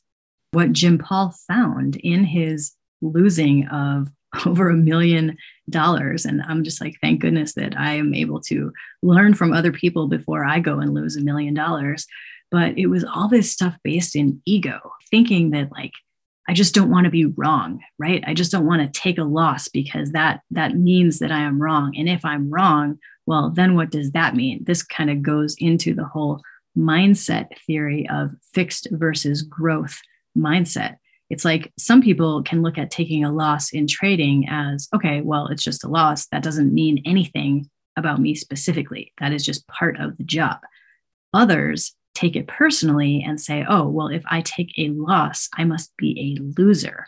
what 0.53 0.73
Jim 0.73 0.99
Paul 0.99 1.35
found 1.47 1.97
in 1.97 2.25
his 2.25 2.73
losing 3.01 3.67
of 3.69 4.09
over 4.47 4.71
a 4.71 4.75
million 4.77 5.37
dollars. 5.69 6.25
And 6.25 6.43
I'm 6.43 6.65
just 6.65 6.81
like, 6.81 6.97
thank 7.01 7.21
goodness 7.21 7.55
that 7.55 7.79
I 7.79 7.95
am 7.95 8.15
able 8.15 8.41
to 8.43 8.73
learn 9.03 9.35
from 9.35 9.53
other 9.53 9.73
people 9.73 10.09
before 10.09 10.45
I 10.45 10.59
go 10.59 10.79
and 10.79 10.95
lose 10.95 11.17
a 11.17 11.23
million 11.23 11.55
dollars. 11.55 12.07
But 12.51 12.77
it 12.79 12.87
was 12.87 13.05
all 13.05 13.29
this 13.29 13.51
stuff 13.51 13.77
based 13.83 14.15
in 14.17 14.43
ego, 14.45 14.79
thinking 15.11 15.51
that 15.51 15.73
like, 15.73 15.93
I 16.49 16.55
just 16.55 16.75
don't 16.75 16.91
want 16.91 17.05
to 17.05 17.11
be 17.11 17.27
wrong, 17.27 17.81
right? 17.99 18.23
I 18.27 18.35
just 18.35 18.51
don't 18.51 18.67
want 18.67 18.83
to 18.83 19.01
take 19.01 19.17
a 19.17 19.25
loss 19.25 19.69
because 19.69 20.13
that 20.13 20.41
that 20.51 20.77
means 20.77 21.21
that 21.21 21.31
I 21.31 21.41
am 21.41 21.63
wrong. 21.63 21.95
And 21.97 22.09
if 22.09 22.25
I'm 22.25 22.51
wrong, 22.51 22.99
well, 23.27 23.51
then 23.51 23.75
what 23.77 23.91
does 23.91 24.13
that 24.13 24.35
mean? 24.35 24.65
This 24.65 24.83
kind 24.83 25.11
of 25.11 25.23
goes 25.23 25.55
into 25.59 25.95
the 25.95 26.05
whole 26.05 26.43
mindset 26.77 27.49
theory 27.67 28.09
of 28.09 28.31
fixed 28.53 28.89
versus 28.91 29.43
growth 29.43 29.99
mindset. 30.37 30.97
It's 31.31 31.45
like 31.45 31.73
some 31.79 32.03
people 32.03 32.43
can 32.43 32.63
look 32.63 32.79
at 32.79 32.91
taking 32.91 33.25
a 33.25 33.33
loss 33.33 33.73
in 33.73 33.87
trading 33.87 34.47
as, 34.51 34.89
okay, 34.95 35.21
well, 35.23 35.47
it's 35.49 35.63
just 35.63 35.85
a 35.85 35.89
loss. 35.89 36.27
That 36.27 36.43
doesn't 36.43 36.75
mean 36.75 37.03
anything 37.07 37.71
about 37.97 38.21
me 38.21 38.35
specifically. 38.35 39.13
That 39.19 39.33
is 39.33 39.45
just 39.45 39.67
part 39.67 39.99
of 39.99 40.17
the 40.17 40.25
job. 40.25 40.59
Others 41.33 41.95
take 42.15 42.37
it 42.37 42.49
personally 42.49 43.25
and 43.27 43.41
say, 43.41 43.65
oh, 43.69 43.89
well, 43.89 44.09
if 44.09 44.23
I 44.27 44.43
take 44.43 44.73
a 44.77 44.91
loss, 44.91 45.49
I 45.57 45.65
must 45.65 45.97
be 45.97 46.37
a 46.37 46.61
loser. 46.61 47.07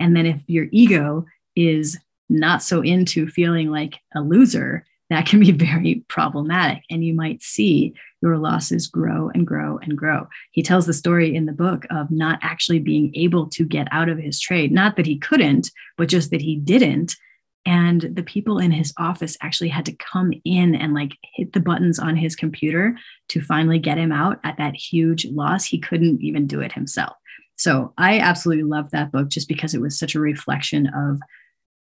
And 0.00 0.16
then 0.16 0.26
if 0.26 0.40
your 0.46 0.68
ego 0.70 1.26
is 1.54 1.98
not 2.30 2.62
so 2.62 2.82
into 2.82 3.28
feeling 3.28 3.70
like 3.70 3.98
a 4.14 4.20
loser, 4.20 4.86
that 5.10 5.26
can 5.26 5.40
be 5.40 5.52
very 5.52 6.04
problematic. 6.08 6.84
And 6.90 7.04
you 7.04 7.14
might 7.14 7.42
see 7.42 7.94
your 8.20 8.36
losses 8.38 8.86
grow 8.86 9.30
and 9.34 9.46
grow 9.46 9.78
and 9.78 9.96
grow. 9.96 10.26
He 10.52 10.62
tells 10.62 10.86
the 10.86 10.92
story 10.92 11.34
in 11.34 11.46
the 11.46 11.52
book 11.52 11.86
of 11.90 12.10
not 12.10 12.38
actually 12.42 12.80
being 12.80 13.14
able 13.14 13.46
to 13.50 13.64
get 13.64 13.88
out 13.90 14.08
of 14.08 14.18
his 14.18 14.40
trade. 14.40 14.72
Not 14.72 14.96
that 14.96 15.06
he 15.06 15.18
couldn't, 15.18 15.70
but 15.96 16.08
just 16.08 16.30
that 16.30 16.42
he 16.42 16.56
didn't. 16.56 17.16
And 17.64 18.00
the 18.14 18.22
people 18.22 18.58
in 18.58 18.70
his 18.70 18.94
office 18.98 19.36
actually 19.42 19.68
had 19.68 19.84
to 19.86 19.96
come 19.96 20.32
in 20.44 20.74
and 20.74 20.94
like 20.94 21.12
hit 21.34 21.52
the 21.52 21.60
buttons 21.60 21.98
on 21.98 22.16
his 22.16 22.34
computer 22.34 22.96
to 23.28 23.42
finally 23.42 23.78
get 23.78 23.98
him 23.98 24.10
out 24.10 24.40
at 24.42 24.56
that 24.56 24.74
huge 24.74 25.26
loss. 25.26 25.64
He 25.64 25.78
couldn't 25.78 26.22
even 26.22 26.46
do 26.46 26.60
it 26.60 26.72
himself. 26.72 27.14
So 27.56 27.92
I 27.98 28.20
absolutely 28.20 28.64
love 28.64 28.90
that 28.92 29.12
book 29.12 29.28
just 29.28 29.48
because 29.48 29.74
it 29.74 29.80
was 29.80 29.98
such 29.98 30.14
a 30.14 30.20
reflection 30.20 30.86
of 30.94 31.20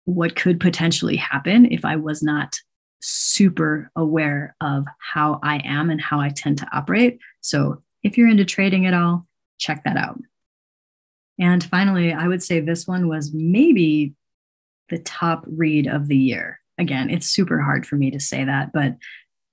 what 0.05 0.35
could 0.35 0.59
potentially 0.59 1.17
happen 1.17 1.71
if 1.71 1.85
I 1.85 1.97
was 1.97 2.23
not 2.23 2.59
super 3.01 3.91
aware 3.97 4.57
of 4.61 4.85
how 4.99 5.41
I 5.43 5.61
am 5.65 5.91
and 5.91 6.01
how 6.01 6.21
I 6.21 6.31
tend 6.31 6.59
to 6.59 6.69
operate. 6.77 7.19
So 7.41 7.83
if 8.03 8.17
you're 8.17 8.29
into 8.29 8.45
trading 8.45 8.87
at 8.87 8.95
all, 8.95 9.27
check 9.59 9.85
that 9.85 9.97
out. 9.97 10.21
And 11.39 11.63
finally, 11.63 12.13
I 12.13 12.27
would 12.27 12.43
say 12.43 12.61
this 12.61 12.87
one 12.87 13.09
was 13.09 13.33
maybe 13.33 14.15
the 14.89 14.99
top 14.99 15.45
read 15.47 15.87
of 15.87 16.09
the 16.09 16.17
year. 16.17 16.61
Again, 16.79 17.11
it's 17.11 17.27
super 17.27 17.61
hard 17.61 17.87
for 17.87 17.97
me 17.97 18.11
to 18.11 18.21
say 18.21 18.45
that, 18.45 18.73
but 18.73 18.97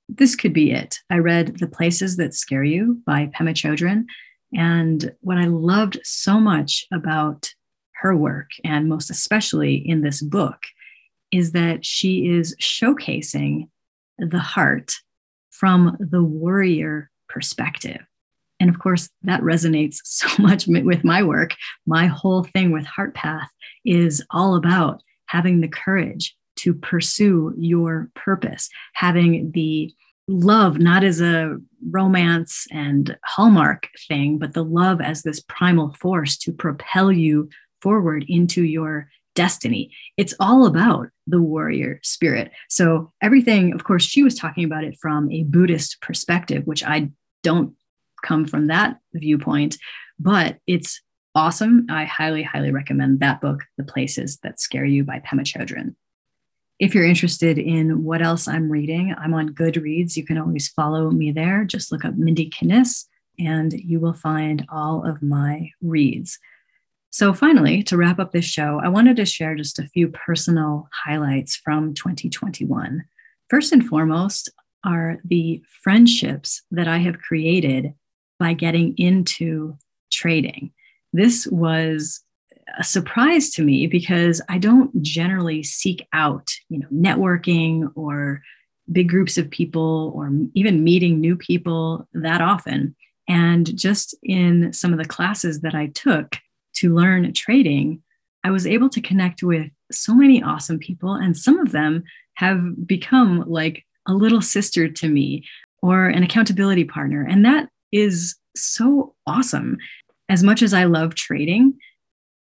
this 0.08 0.36
could 0.36 0.54
be 0.54 0.72
it. 0.72 1.00
I 1.10 1.18
read 1.18 1.58
The 1.60 1.68
Places 1.68 2.18
That 2.18 2.34
Scare 2.34 2.64
You 2.64 3.02
by 3.06 3.28
Pema 3.28 3.52
Chodron. 3.52 4.06
And 4.54 5.12
what 5.22 5.38
I 5.38 5.46
loved 5.46 6.00
so 6.04 6.40
much 6.40 6.86
about 6.94 7.52
her 7.96 8.16
work, 8.16 8.52
and 8.64 8.88
most 8.88 9.10
especially 9.10 9.76
in 9.76 10.02
this 10.02 10.22
book, 10.22 10.62
is 11.32 11.52
that 11.52 11.86
she 11.86 12.28
is 12.28 12.56
showcasing 12.62 13.70
the 14.18 14.40
heart 14.40 14.94
from 15.52 15.98
the 16.00 16.24
warrior 16.24 17.10
perspective. 17.28 18.02
And 18.60 18.70
of 18.70 18.80
course, 18.80 19.10
that 19.24 19.42
resonates 19.42 19.98
so 20.04 20.28
much 20.42 20.68
with 20.68 21.04
my 21.04 21.24
work. 21.24 21.56
My 21.86 22.08
whole 22.08 22.44
thing 22.44 22.72
with 22.72 22.86
Heart 22.86 23.14
Path 23.14 23.50
is 23.84 24.24
all 24.32 24.56
about 24.56 25.02
having 25.28 25.62
the 25.62 25.68
courage 25.68 26.36
to 26.58 26.74
pursue 26.74 27.54
your 27.58 28.10
purpose, 28.16 28.70
having 28.94 29.52
the 29.52 29.94
love 30.28 30.80
not 30.80 31.04
as 31.04 31.22
a 31.22 31.58
romance 31.90 32.66
and 32.72 33.18
hallmark 33.24 33.90
thing, 34.08 34.38
but 34.38 34.54
the 34.54 34.64
love 34.64 35.02
as 35.02 35.22
this 35.22 35.40
primal 35.42 35.94
force 36.00 36.38
to 36.38 36.52
propel 36.52 37.12
you 37.12 37.50
forward 37.82 38.26
into 38.28 38.64
your 38.64 39.10
destiny. 39.36 39.92
It's 40.18 40.34
all 40.40 40.66
about 40.66 41.10
the 41.28 41.42
warrior 41.42 42.00
spirit. 42.04 42.52
So, 42.70 43.12
everything, 43.22 43.74
of 43.74 43.84
course, 43.84 44.04
she 44.04 44.24
was 44.24 44.36
talking 44.36 44.64
about 44.64 44.84
it 44.84 44.98
from 45.00 45.32
a 45.32 45.44
Buddhist 45.44 46.02
perspective, 46.02 46.66
which 46.66 46.84
I 46.84 47.10
don't 47.44 47.74
come 48.24 48.46
from 48.46 48.68
that 48.68 49.00
viewpoint, 49.14 49.78
but 50.20 50.58
it's 50.66 51.02
awesome. 51.36 51.86
I 51.90 52.06
highly, 52.06 52.42
highly 52.42 52.72
recommend 52.72 53.20
that 53.20 53.42
book, 53.42 53.64
The 53.78 53.84
Places 53.84 54.38
That 54.44 54.60
Scare 54.60 54.86
You 54.86 55.04
by 55.04 55.20
Pema 55.20 55.42
Chodron. 55.42 55.96
If 56.80 56.94
you're 56.94 57.06
interested 57.06 57.58
in 57.58 58.04
what 58.04 58.22
else 58.22 58.48
I'm 58.48 58.70
reading, 58.70 59.16
I'm 59.18 59.34
on 59.34 59.54
Goodreads. 59.54 60.18
You 60.18 60.26
can 60.26 60.38
always 60.38 60.70
follow 60.70 61.10
me 61.10 61.32
there. 61.32 61.64
Just 61.64 61.92
look 61.92 62.04
up 62.04 62.16
Mindie 62.18 62.50
Kniss 62.50 63.06
and 63.40 63.74
you 63.74 64.00
will 64.00 64.14
find 64.14 64.66
all 64.70 65.06
of 65.06 65.22
my 65.22 65.70
reads. 65.82 66.38
So, 67.16 67.32
finally, 67.32 67.82
to 67.84 67.96
wrap 67.96 68.20
up 68.20 68.34
this 68.34 68.44
show, 68.44 68.82
I 68.84 68.90
wanted 68.90 69.16
to 69.16 69.26
share 69.26 69.56
just 69.56 69.80
a 69.80 69.88
few 69.88 70.10
personal 70.10 70.90
highlights 70.92 71.56
from 71.56 71.94
2021. 71.94 73.06
First 73.50 73.72
and 73.72 73.88
foremost 73.88 74.50
are 74.84 75.20
the 75.24 75.64
friendships 75.82 76.62
that 76.72 76.90
I 76.90 76.98
have 76.98 77.22
created 77.22 77.94
by 78.38 78.52
getting 78.52 78.96
into 78.98 79.78
trading. 80.12 80.74
This 81.14 81.48
was 81.48 82.20
a 82.78 82.84
surprise 82.84 83.50
to 83.52 83.64
me 83.64 83.88
because 83.88 84.42
I 84.50 84.58
don't 84.58 85.02
generally 85.02 85.64
seek 85.64 86.06
out, 86.12 86.52
you 86.68 86.80
know, 86.80 86.88
networking 86.92 87.94
or 87.96 88.42
big 88.92 89.08
groups 89.08 89.38
of 89.38 89.50
people 89.50 90.12
or 90.14 90.34
even 90.54 90.84
meeting 90.84 91.22
new 91.22 91.38
people 91.38 92.10
that 92.12 92.42
often. 92.42 92.94
And 93.30 93.74
just 93.78 94.16
in 94.22 94.74
some 94.74 94.92
of 94.92 95.00
the 95.00 95.06
classes 95.06 95.62
that 95.62 95.74
I 95.76 95.88
took, 95.96 96.36
to 96.86 96.94
learn 96.94 97.34
trading, 97.34 98.02
I 98.44 98.52
was 98.52 98.68
able 98.68 98.90
to 98.90 99.02
connect 99.02 99.42
with 99.42 99.72
so 99.92 100.14
many 100.14 100.42
awesome 100.42 100.78
people. 100.78 101.14
And 101.14 101.36
some 101.36 101.58
of 101.58 101.72
them 101.72 102.04
have 102.36 102.86
become 102.86 103.44
like 103.48 103.84
a 104.08 104.14
little 104.14 104.42
sister 104.42 104.88
to 104.88 105.10
me 105.10 105.44
or 105.82 106.06
an 106.06 106.22
accountability 106.22 106.84
partner. 106.84 107.26
And 107.28 107.44
that 107.44 107.70
is 107.92 108.36
so 108.56 109.16
awesome. 109.26 109.78
As 110.30 110.44
much 110.44 110.62
as 110.62 110.74
I 110.74 110.84
love 110.84 111.16
trading, 111.16 111.74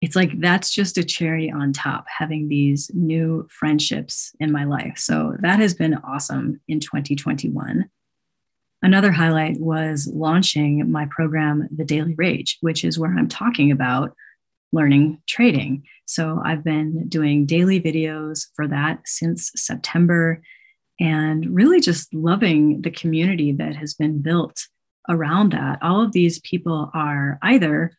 it's 0.01 0.15
like 0.15 0.37
that's 0.41 0.71
just 0.71 0.97
a 0.97 1.03
cherry 1.05 1.49
on 1.49 1.71
top, 1.71 2.05
having 2.09 2.49
these 2.49 2.91
new 2.93 3.47
friendships 3.49 4.35
in 4.41 4.51
my 4.51 4.65
life. 4.65 4.97
So 4.97 5.37
that 5.39 5.59
has 5.59 5.73
been 5.73 5.93
awesome 5.95 6.59
in 6.67 6.81
2021. 6.81 7.89
Another 8.81 9.13
highlight 9.13 9.57
was 9.61 10.09
launching 10.13 10.91
my 10.91 11.07
program, 11.09 11.69
The 11.73 11.85
Daily 11.85 12.15
Rage, 12.15 12.57
which 12.59 12.83
is 12.83 12.99
where 12.99 13.17
I'm 13.17 13.29
talking 13.29 13.71
about 13.71 14.13
learning 14.73 15.21
trading. 15.27 15.83
So 16.05 16.41
I've 16.43 16.63
been 16.63 17.07
doing 17.07 17.45
daily 17.45 17.79
videos 17.79 18.47
for 18.55 18.67
that 18.67 18.99
since 19.05 19.51
September 19.55 20.41
and 20.99 21.55
really 21.55 21.79
just 21.79 22.13
loving 22.13 22.81
the 22.81 22.91
community 22.91 23.53
that 23.53 23.75
has 23.75 23.93
been 23.93 24.21
built 24.21 24.67
around 25.09 25.53
that. 25.53 25.79
All 25.81 26.01
of 26.03 26.11
these 26.11 26.39
people 26.39 26.89
are 26.93 27.39
either 27.41 27.91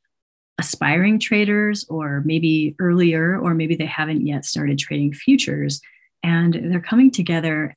aspiring 0.58 1.18
traders 1.18 1.84
or 1.88 2.22
maybe 2.24 2.76
earlier, 2.78 3.38
or 3.38 3.54
maybe 3.54 3.74
they 3.74 3.86
haven't 3.86 4.26
yet 4.26 4.44
started 4.44 4.78
trading 4.78 5.12
futures. 5.12 5.80
And 6.22 6.54
they're 6.54 6.80
coming 6.80 7.10
together. 7.10 7.76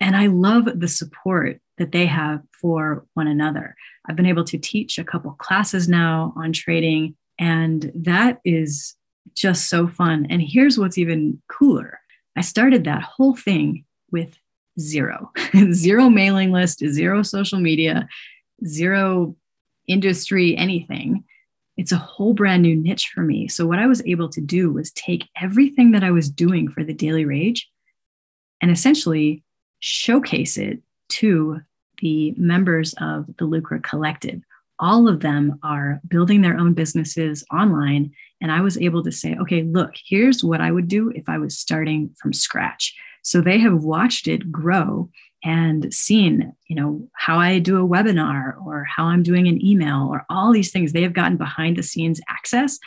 And 0.00 0.16
I 0.16 0.26
love 0.26 0.68
the 0.78 0.88
support 0.88 1.60
that 1.78 1.92
they 1.92 2.06
have 2.06 2.40
for 2.60 3.06
one 3.14 3.28
another. 3.28 3.74
I've 4.06 4.16
been 4.16 4.26
able 4.26 4.44
to 4.44 4.58
teach 4.58 4.98
a 4.98 5.04
couple 5.04 5.30
classes 5.32 5.88
now 5.88 6.32
on 6.36 6.52
trading, 6.52 7.16
and 7.38 7.90
that 7.94 8.40
is 8.44 8.96
just 9.34 9.68
so 9.68 9.86
fun. 9.86 10.26
And 10.30 10.42
here's 10.42 10.78
what's 10.78 10.98
even 10.98 11.40
cooler 11.48 12.00
I 12.36 12.40
started 12.40 12.84
that 12.84 13.02
whole 13.02 13.34
thing 13.34 13.84
with 14.10 14.38
zero 14.78 15.32
zero 15.72 16.08
mailing 16.08 16.52
list, 16.52 16.80
zero 16.80 17.22
social 17.22 17.58
media, 17.58 18.08
zero 18.64 19.36
industry, 19.86 20.56
anything. 20.56 21.24
It's 21.76 21.92
a 21.92 21.96
whole 21.96 22.34
brand 22.34 22.62
new 22.62 22.74
niche 22.74 23.10
for 23.14 23.22
me. 23.22 23.48
So, 23.48 23.66
what 23.66 23.78
I 23.78 23.86
was 23.86 24.02
able 24.06 24.28
to 24.30 24.40
do 24.40 24.72
was 24.72 24.90
take 24.92 25.28
everything 25.40 25.92
that 25.92 26.04
I 26.04 26.10
was 26.10 26.28
doing 26.28 26.68
for 26.68 26.82
the 26.82 26.94
Daily 26.94 27.24
Rage 27.24 27.68
and 28.60 28.70
essentially 28.70 29.42
showcase 29.80 30.58
it 30.58 30.80
to 31.10 31.60
the 32.00 32.34
members 32.36 32.94
of 33.00 33.26
the 33.38 33.46
Lucra 33.46 33.82
Collective. 33.82 34.42
All 34.80 35.08
of 35.08 35.20
them 35.20 35.58
are 35.62 36.00
building 36.08 36.42
their 36.42 36.56
own 36.56 36.74
businesses 36.74 37.44
online. 37.52 38.12
And 38.40 38.52
I 38.52 38.60
was 38.60 38.78
able 38.78 39.02
to 39.04 39.12
say, 39.12 39.36
okay, 39.36 39.62
look, 39.62 39.92
here's 40.06 40.44
what 40.44 40.60
I 40.60 40.70
would 40.70 40.88
do 40.88 41.10
if 41.14 41.28
I 41.28 41.38
was 41.38 41.58
starting 41.58 42.14
from 42.20 42.32
scratch. 42.32 42.94
So 43.22 43.40
they 43.40 43.58
have 43.58 43.82
watched 43.82 44.28
it 44.28 44.50
grow 44.50 45.10
and 45.44 45.92
seen, 45.92 46.52
you 46.68 46.74
know, 46.74 47.08
how 47.14 47.38
I 47.38 47.58
do 47.58 47.82
a 47.82 47.88
webinar 47.88 48.54
or 48.64 48.84
how 48.84 49.04
I'm 49.04 49.22
doing 49.22 49.46
an 49.46 49.64
email 49.64 50.08
or 50.10 50.24
all 50.28 50.52
these 50.52 50.72
things. 50.72 50.92
They 50.92 51.02
have 51.02 51.12
gotten 51.12 51.36
behind 51.36 51.76
the 51.76 51.82
scenes 51.82 52.20
access. 52.28 52.78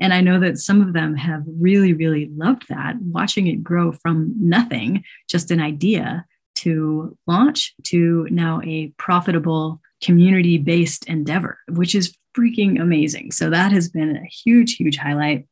And 0.00 0.12
I 0.12 0.20
know 0.20 0.40
that 0.40 0.58
some 0.58 0.80
of 0.80 0.92
them 0.92 1.14
have 1.16 1.42
really, 1.46 1.92
really 1.92 2.30
loved 2.34 2.66
that, 2.68 2.96
watching 3.00 3.46
it 3.46 3.62
grow 3.62 3.92
from 3.92 4.34
nothing, 4.38 5.04
just 5.28 5.50
an 5.50 5.60
idea, 5.60 6.24
to 6.56 7.16
launch 7.26 7.74
to 7.84 8.26
now 8.30 8.60
a 8.64 8.92
profitable 8.98 9.80
community 10.02 10.58
based 10.58 11.06
endeavor, 11.06 11.58
which 11.68 11.94
is 11.94 12.14
freaking 12.36 12.80
amazing. 12.80 13.32
So 13.32 13.50
that 13.50 13.72
has 13.72 13.88
been 13.88 14.16
a 14.16 14.24
huge, 14.24 14.76
huge 14.76 14.96
highlight. 14.96 15.46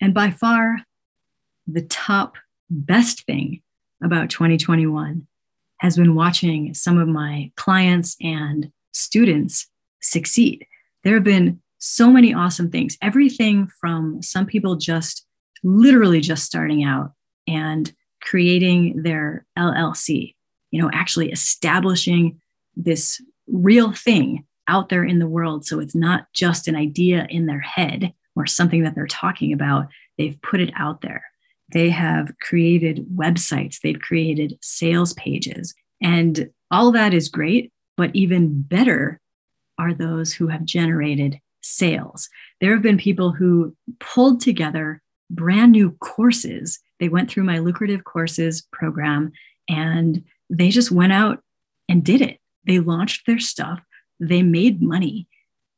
And 0.00 0.14
by 0.14 0.30
far, 0.30 0.78
the 1.66 1.82
top 1.82 2.36
best 2.70 3.24
thing 3.26 3.62
about 4.02 4.30
2021 4.30 5.26
has 5.78 5.96
been 5.96 6.14
watching 6.14 6.74
some 6.74 6.98
of 6.98 7.08
my 7.08 7.50
clients 7.56 8.16
and 8.20 8.70
students 8.92 9.68
succeed. 10.00 10.66
There 11.04 11.14
have 11.14 11.24
been 11.24 11.60
so 11.78 12.10
many 12.10 12.34
awesome 12.34 12.70
things, 12.70 12.98
everything 13.00 13.70
from 13.80 14.22
some 14.22 14.46
people 14.46 14.76
just 14.76 15.24
literally 15.62 16.20
just 16.20 16.44
starting 16.44 16.84
out 16.84 17.12
and 17.46 17.92
creating 18.20 19.02
their 19.02 19.46
LLC, 19.56 20.34
you 20.70 20.82
know, 20.82 20.90
actually 20.92 21.30
establishing 21.30 22.40
this 22.76 23.20
real 23.52 23.92
thing 23.92 24.44
out 24.68 24.88
there 24.88 25.04
in 25.04 25.18
the 25.18 25.26
world. 25.26 25.64
So 25.64 25.80
it's 25.80 25.94
not 25.94 26.26
just 26.32 26.68
an 26.68 26.76
idea 26.76 27.26
in 27.30 27.46
their 27.46 27.60
head 27.60 28.12
or 28.36 28.46
something 28.46 28.84
that 28.84 28.94
they're 28.94 29.06
talking 29.06 29.52
about. 29.52 29.88
They've 30.16 30.40
put 30.42 30.60
it 30.60 30.72
out 30.76 31.00
there. 31.00 31.24
They 31.72 31.90
have 31.90 32.32
created 32.40 33.06
websites, 33.14 33.80
they've 33.80 34.00
created 34.00 34.58
sales 34.62 35.12
pages, 35.14 35.74
and 36.00 36.48
all 36.70 36.90
that 36.92 37.12
is 37.12 37.28
great. 37.28 37.72
But 37.96 38.10
even 38.14 38.62
better 38.62 39.20
are 39.78 39.92
those 39.92 40.32
who 40.32 40.48
have 40.48 40.64
generated 40.64 41.40
sales. 41.62 42.28
There 42.60 42.72
have 42.72 42.82
been 42.82 42.96
people 42.96 43.32
who 43.32 43.76
pulled 44.00 44.40
together 44.40 45.02
brand 45.30 45.72
new 45.72 45.92
courses. 46.00 46.78
They 47.00 47.08
went 47.08 47.30
through 47.30 47.44
my 47.44 47.58
lucrative 47.58 48.04
courses 48.04 48.66
program 48.72 49.32
and 49.68 50.24
they 50.48 50.70
just 50.70 50.90
went 50.90 51.12
out 51.12 51.42
and 51.88 52.04
did 52.04 52.22
it. 52.22 52.40
They 52.68 52.78
launched 52.78 53.26
their 53.26 53.40
stuff, 53.40 53.80
they 54.20 54.42
made 54.42 54.80
money, 54.82 55.26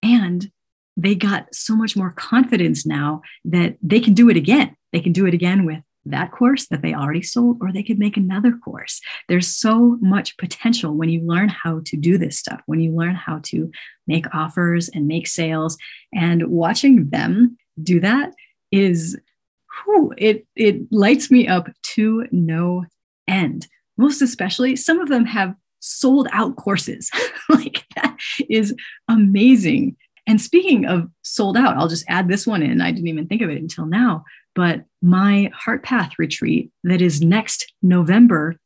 and 0.03 0.51
they 0.97 1.15
got 1.15 1.55
so 1.55 1.75
much 1.75 1.97
more 1.97 2.11
confidence 2.11 2.85
now 2.85 3.23
that 3.45 3.77
they 3.83 4.01
can 4.01 4.13
do 4.13 4.29
it 4.29 4.37
again. 4.37 4.77
They 4.93 5.01
can 5.01 5.13
do 5.13 5.25
it 5.25 5.33
again 5.33 5.65
with 5.65 5.83
that 6.07 6.33
course 6.33 6.67
that 6.69 6.83
they 6.83 6.95
already 6.95 7.23
sold, 7.23 7.59
or 7.61 7.73
they 7.73 7.83
could 7.83 7.99
make 7.99 8.17
another 8.17 8.53
course. 8.53 9.01
There's 9.29 9.47
so 9.47 9.99
much 10.01 10.37
potential 10.37 10.95
when 10.95 11.11
you 11.11 11.21
learn 11.21 11.49
how 11.49 11.83
to 11.85 11.97
do 11.97 12.19
this 12.19 12.39
stuff, 12.39 12.61
when 12.67 12.81
you 12.81 12.93
learn 12.93 13.15
how 13.15 13.41
to 13.45 13.71
make 14.07 14.35
offers 14.35 14.89
and 14.89 15.07
make 15.07 15.27
sales. 15.27 15.77
And 16.13 16.49
watching 16.49 17.11
them 17.11 17.57
do 17.83 18.01
that 18.01 18.33
is, 18.73 19.19
whew, 19.85 20.13
it, 20.17 20.47
it 20.57 20.91
lights 20.91 21.31
me 21.31 21.47
up 21.47 21.69
to 21.95 22.27
no 22.33 22.85
end. 23.29 23.69
Most 23.97 24.23
especially, 24.23 24.77
some 24.77 25.01
of 25.01 25.09
them 25.09 25.27
have 25.27 25.55
sold 25.81 26.29
out 26.33 26.57
courses. 26.57 27.11
like 27.49 27.85
that 27.97 28.17
is 28.49 28.75
amazing. 29.09 29.97
And 30.27 30.41
speaking 30.41 30.87
of 30.87 31.09
sold 31.23 31.57
out, 31.57 31.77
I'll 31.77 31.89
just 31.89 32.05
add 32.09 32.29
this 32.29 32.47
one 32.47 32.63
in. 32.63 32.81
I 32.81 32.93
didn't 32.93 33.09
even 33.09 33.27
think 33.27 33.43
of 33.43 33.51
it 33.51 33.61
until 33.61 33.87
now. 33.87 34.25
But 34.55 34.85
my 35.03 35.51
Heart 35.55 35.83
Path 35.83 36.13
retreat 36.19 36.71
that 36.85 37.01
is 37.01 37.21
next 37.21 37.73
November 37.83 38.57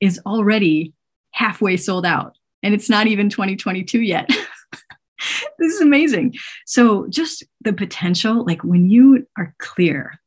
is 0.00 0.20
already 0.26 0.92
halfway 1.32 1.76
sold 1.76 2.06
out. 2.06 2.36
And 2.62 2.74
it's 2.74 2.88
not 2.88 3.06
even 3.06 3.28
2022 3.28 4.00
yet. 4.00 4.28
this 5.58 5.74
is 5.74 5.80
amazing. 5.80 6.34
So, 6.66 7.06
just 7.08 7.44
the 7.60 7.72
potential, 7.72 8.44
like 8.44 8.64
when 8.64 8.88
you 8.88 9.26
are 9.36 9.54
clear 9.58 10.18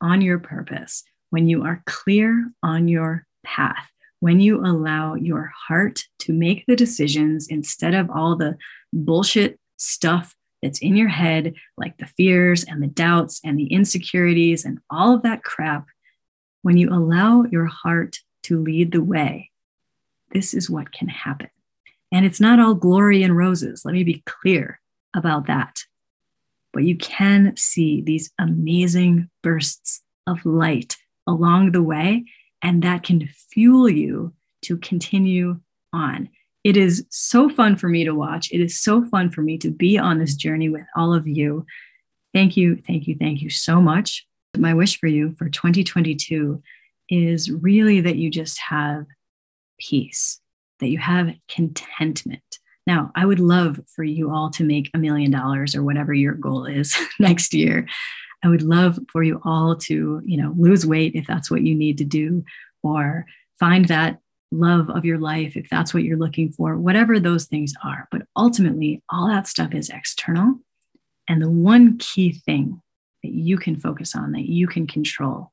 on 0.00 0.20
your 0.20 0.38
purpose, 0.38 1.02
when 1.30 1.48
you 1.48 1.64
are 1.64 1.82
clear 1.86 2.50
on 2.62 2.88
your 2.88 3.26
path, 3.44 3.90
when 4.20 4.40
you 4.40 4.64
allow 4.64 5.14
your 5.14 5.52
heart 5.68 6.04
to 6.20 6.32
make 6.32 6.64
the 6.66 6.76
decisions 6.76 7.46
instead 7.48 7.94
of 7.94 8.10
all 8.10 8.36
the 8.36 8.56
bullshit 8.92 9.58
stuff 9.76 10.34
that's 10.62 10.80
in 10.80 10.96
your 10.96 11.08
head, 11.08 11.54
like 11.76 11.96
the 11.98 12.06
fears 12.06 12.64
and 12.64 12.82
the 12.82 12.88
doubts 12.88 13.40
and 13.44 13.58
the 13.58 13.72
insecurities 13.72 14.64
and 14.64 14.78
all 14.90 15.14
of 15.14 15.22
that 15.22 15.44
crap, 15.44 15.86
when 16.62 16.76
you 16.76 16.90
allow 16.90 17.44
your 17.44 17.66
heart 17.66 18.18
to 18.42 18.60
lead 18.60 18.92
the 18.92 19.02
way, 19.02 19.50
this 20.32 20.52
is 20.52 20.68
what 20.68 20.92
can 20.92 21.08
happen. 21.08 21.50
And 22.10 22.24
it's 22.26 22.40
not 22.40 22.58
all 22.58 22.74
glory 22.74 23.22
and 23.22 23.36
roses. 23.36 23.84
Let 23.84 23.94
me 23.94 24.02
be 24.02 24.22
clear 24.26 24.80
about 25.14 25.46
that. 25.46 25.84
But 26.72 26.84
you 26.84 26.96
can 26.96 27.56
see 27.56 28.00
these 28.00 28.30
amazing 28.38 29.30
bursts 29.42 30.02
of 30.26 30.44
light 30.44 30.96
along 31.26 31.72
the 31.72 31.82
way 31.82 32.24
and 32.62 32.82
that 32.82 33.02
can 33.02 33.28
fuel 33.50 33.88
you 33.88 34.32
to 34.62 34.76
continue 34.78 35.60
on. 35.92 36.28
It 36.64 36.76
is 36.76 37.06
so 37.10 37.48
fun 37.48 37.76
for 37.76 37.88
me 37.88 38.04
to 38.04 38.14
watch. 38.14 38.50
It 38.52 38.60
is 38.60 38.78
so 38.78 39.04
fun 39.04 39.30
for 39.30 39.42
me 39.42 39.58
to 39.58 39.70
be 39.70 39.96
on 39.98 40.18
this 40.18 40.34
journey 40.34 40.68
with 40.68 40.84
all 40.96 41.14
of 41.14 41.26
you. 41.26 41.64
Thank 42.34 42.56
you, 42.56 42.76
thank 42.86 43.06
you, 43.06 43.16
thank 43.18 43.40
you 43.40 43.50
so 43.50 43.80
much. 43.80 44.26
My 44.56 44.74
wish 44.74 44.98
for 44.98 45.06
you 45.06 45.34
for 45.38 45.48
2022 45.48 46.62
is 47.08 47.50
really 47.50 48.00
that 48.00 48.16
you 48.16 48.30
just 48.30 48.58
have 48.58 49.06
peace, 49.78 50.40
that 50.80 50.88
you 50.88 50.98
have 50.98 51.34
contentment. 51.48 52.58
Now, 52.86 53.12
I 53.14 53.26
would 53.26 53.40
love 53.40 53.80
for 53.94 54.02
you 54.02 54.30
all 54.30 54.50
to 54.50 54.64
make 54.64 54.90
a 54.94 54.98
million 54.98 55.30
dollars 55.30 55.74
or 55.74 55.82
whatever 55.82 56.12
your 56.12 56.34
goal 56.34 56.64
is 56.64 56.96
next 57.18 57.54
year. 57.54 57.86
I 58.44 58.48
would 58.48 58.62
love 58.62 58.98
for 59.10 59.22
you 59.22 59.40
all 59.44 59.76
to, 59.76 60.22
you 60.24 60.36
know, 60.40 60.54
lose 60.56 60.86
weight 60.86 61.14
if 61.14 61.26
that's 61.26 61.50
what 61.50 61.62
you 61.62 61.74
need 61.74 61.98
to 61.98 62.04
do, 62.04 62.44
or 62.82 63.26
find 63.58 63.86
that 63.86 64.20
love 64.50 64.88
of 64.90 65.04
your 65.04 65.18
life 65.18 65.56
if 65.56 65.68
that's 65.68 65.92
what 65.92 66.04
you're 66.04 66.18
looking 66.18 66.50
for, 66.52 66.76
whatever 66.76 67.20
those 67.20 67.46
things 67.46 67.74
are. 67.84 68.08
But 68.10 68.22
ultimately, 68.36 69.02
all 69.10 69.28
that 69.28 69.48
stuff 69.48 69.74
is 69.74 69.90
external. 69.90 70.60
And 71.28 71.42
the 71.42 71.50
one 71.50 71.98
key 71.98 72.32
thing 72.32 72.80
that 73.22 73.32
you 73.32 73.58
can 73.58 73.76
focus 73.76 74.14
on, 74.14 74.32
that 74.32 74.48
you 74.48 74.66
can 74.66 74.86
control, 74.86 75.52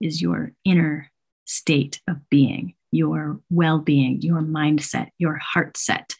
is 0.00 0.22
your 0.22 0.52
inner 0.64 1.10
state 1.46 2.00
of 2.06 2.28
being, 2.28 2.74
your 2.92 3.40
well 3.50 3.78
being, 3.78 4.20
your 4.20 4.40
mindset, 4.42 5.08
your 5.18 5.36
heart 5.36 5.76
set. 5.76 6.14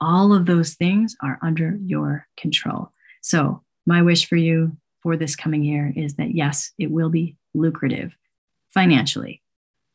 All 0.00 0.32
of 0.32 0.46
those 0.46 0.74
things 0.74 1.14
are 1.22 1.38
under 1.42 1.76
your 1.84 2.26
control. 2.36 2.92
So, 3.20 3.62
my 3.86 4.02
wish 4.02 4.26
for 4.26 4.36
you 4.36 4.76
for 5.02 5.16
this 5.16 5.36
coming 5.36 5.62
year 5.62 5.92
is 5.96 6.14
that 6.14 6.34
yes, 6.34 6.72
it 6.78 6.90
will 6.90 7.10
be 7.10 7.36
lucrative 7.54 8.16
financially. 8.68 9.42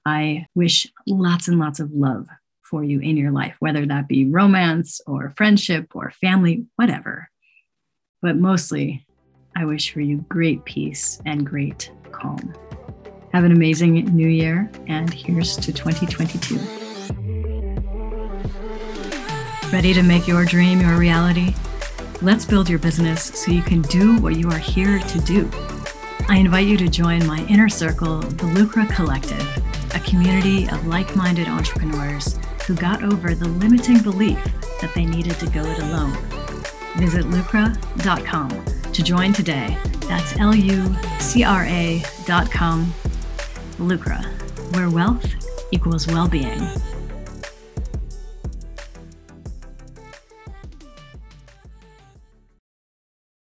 I 0.06 0.48
wish 0.56 0.88
lots 1.08 1.48
and 1.48 1.60
lots 1.60 1.80
of 1.80 1.92
love 1.92 2.28
for 2.62 2.84
you 2.84 3.00
in 3.00 3.18
your 3.18 3.32
life, 3.32 3.56
whether 3.60 3.86
that 3.86 4.08
be 4.08 4.26
romance 4.26 5.02
or 5.08 5.34
friendship 5.36 5.96
or 5.96 6.12
family, 6.12 6.66
whatever. 6.76 7.30
But 8.22 8.38
mostly, 8.38 9.06
I 9.56 9.66
wish 9.66 9.94
for 9.94 10.02
you 10.02 10.26
great 10.30 10.66
peace 10.66 11.22
and 11.26 11.46
great 11.46 11.92
calm. 12.12 12.54
Have 13.34 13.44
an 13.44 13.52
amazing 13.52 13.94
new 14.16 14.28
year, 14.28 14.70
and 14.88 15.14
here's 15.14 15.56
to 15.58 15.72
2022. 15.74 16.60
Ready 19.72 19.94
to 19.94 20.04
make 20.04 20.28
your 20.28 20.46
dream 20.46 20.82
your 20.82 20.98
reality? 20.98 21.54
Let's 22.22 22.46
build 22.46 22.70
your 22.70 22.80
business 22.80 23.24
so 23.24 23.52
you 23.52 23.62
can 23.62 23.82
do 23.84 24.20
what 24.20 24.38
you 24.38 24.50
are 24.50 24.58
here 24.58 25.00
to 25.00 25.20
do. 25.20 25.50
I 26.30 26.38
invite 26.38 26.66
you 26.66 26.78
to 26.78 26.88
join 26.88 27.26
my 27.28 27.46
inner 27.48 27.68
circle, 27.68 28.20
the 28.20 28.46
Lucra 28.46 28.90
Collective, 28.96 29.46
a 29.94 30.00
community 30.00 30.68
of 30.70 30.88
like 30.88 31.16
minded 31.16 31.48
entrepreneurs 31.48 32.40
who 32.66 32.74
got 32.74 33.04
over 33.04 33.36
the 33.36 33.48
limiting 33.48 34.02
belief 34.02 34.42
that 34.82 34.94
they 34.96 35.06
needed 35.06 35.38
to 35.40 35.50
go 35.50 35.64
it 35.64 35.80
alone. 35.80 36.14
Visit 36.96 37.26
lucra.com 37.26 38.66
to 38.94 39.04
join 39.04 39.34
today. 39.34 39.78
That's 40.08 40.38
L 40.40 40.56
U 40.56 40.96
C 41.20 41.44
R 41.44 41.66
A.com. 41.66 42.94
Lucra, 43.78 44.24
where 44.74 44.90
wealth 44.90 45.26
equals 45.72 46.08
well 46.08 46.30
being. 46.30 46.62